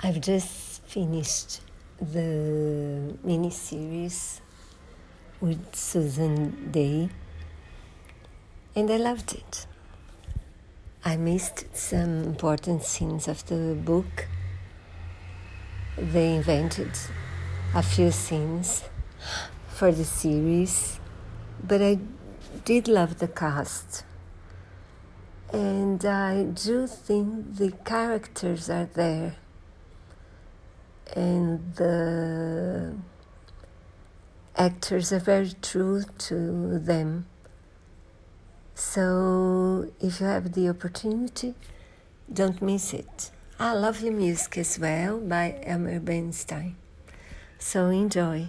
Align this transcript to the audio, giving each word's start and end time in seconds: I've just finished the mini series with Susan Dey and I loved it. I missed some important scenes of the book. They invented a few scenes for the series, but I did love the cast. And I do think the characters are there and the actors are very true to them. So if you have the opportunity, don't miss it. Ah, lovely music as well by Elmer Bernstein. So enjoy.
I've 0.00 0.20
just 0.20 0.80
finished 0.84 1.60
the 2.00 3.16
mini 3.24 3.50
series 3.50 4.40
with 5.40 5.74
Susan 5.74 6.70
Dey 6.70 7.08
and 8.76 8.88
I 8.92 8.96
loved 8.96 9.32
it. 9.32 9.66
I 11.04 11.16
missed 11.16 11.74
some 11.76 12.22
important 12.22 12.84
scenes 12.84 13.26
of 13.26 13.44
the 13.46 13.74
book. 13.74 14.28
They 15.96 16.36
invented 16.36 16.92
a 17.74 17.82
few 17.82 18.12
scenes 18.12 18.84
for 19.66 19.90
the 19.90 20.04
series, 20.04 21.00
but 21.60 21.82
I 21.82 21.98
did 22.64 22.86
love 22.86 23.18
the 23.18 23.26
cast. 23.26 24.04
And 25.52 26.04
I 26.04 26.44
do 26.44 26.86
think 26.86 27.56
the 27.56 27.72
characters 27.84 28.70
are 28.70 28.88
there 28.94 29.34
and 31.18 31.74
the 31.74 32.94
actors 34.56 35.12
are 35.12 35.18
very 35.18 35.52
true 35.60 36.04
to 36.18 36.78
them. 36.78 37.26
So 38.74 39.90
if 40.00 40.20
you 40.20 40.26
have 40.26 40.52
the 40.52 40.68
opportunity, 40.68 41.54
don't 42.32 42.62
miss 42.62 42.94
it. 42.94 43.30
Ah, 43.58 43.72
lovely 43.72 44.10
music 44.10 44.58
as 44.58 44.78
well 44.78 45.18
by 45.18 45.58
Elmer 45.64 45.98
Bernstein. 45.98 46.76
So 47.58 47.86
enjoy. 47.86 48.48